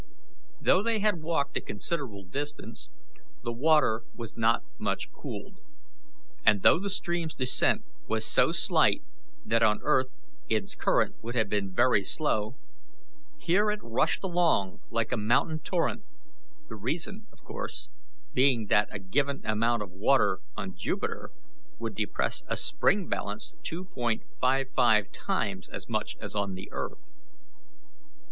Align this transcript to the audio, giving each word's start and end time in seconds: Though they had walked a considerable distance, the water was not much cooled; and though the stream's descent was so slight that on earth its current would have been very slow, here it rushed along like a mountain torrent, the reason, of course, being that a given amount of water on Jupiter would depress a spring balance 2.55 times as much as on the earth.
Though 0.59 0.81
they 0.81 0.97
had 0.97 1.21
walked 1.21 1.55
a 1.57 1.61
considerable 1.61 2.23
distance, 2.25 2.89
the 3.43 3.53
water 3.53 4.01
was 4.15 4.35
not 4.35 4.63
much 4.79 5.11
cooled; 5.13 5.59
and 6.43 6.63
though 6.63 6.79
the 6.79 6.89
stream's 6.89 7.35
descent 7.35 7.83
was 8.07 8.25
so 8.25 8.51
slight 8.51 9.03
that 9.45 9.61
on 9.61 9.79
earth 9.83 10.07
its 10.49 10.73
current 10.73 11.17
would 11.21 11.35
have 11.35 11.49
been 11.49 11.71
very 11.71 12.03
slow, 12.03 12.55
here 13.37 13.69
it 13.69 13.79
rushed 13.83 14.23
along 14.23 14.79
like 14.89 15.11
a 15.11 15.17
mountain 15.17 15.59
torrent, 15.59 16.03
the 16.67 16.73
reason, 16.75 17.27
of 17.31 17.43
course, 17.43 17.91
being 18.33 18.65
that 18.69 18.87
a 18.91 18.97
given 18.97 19.43
amount 19.45 19.83
of 19.83 19.91
water 19.91 20.39
on 20.57 20.73
Jupiter 20.75 21.29
would 21.77 21.93
depress 21.93 22.41
a 22.47 22.55
spring 22.55 23.07
balance 23.07 23.53
2.55 23.61 25.05
times 25.11 25.69
as 25.69 25.87
much 25.87 26.17
as 26.19 26.33
on 26.33 26.55
the 26.55 26.71
earth. 26.71 27.07